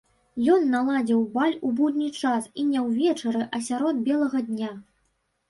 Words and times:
Ён 0.53 0.63
наладзіў 0.75 1.19
баль 1.35 1.53
у 1.67 1.73
будні 1.81 2.07
час 2.21 2.49
і 2.63 2.65
не 2.71 2.79
ўвечары, 2.87 3.45
а 3.53 3.61
сярод 3.69 4.03
белага 4.11 4.45
дня. 4.51 4.73